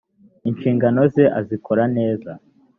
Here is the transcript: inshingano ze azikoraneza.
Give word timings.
inshingano 0.49 1.01
ze 1.13 1.23
azikoraneza. 1.39 2.31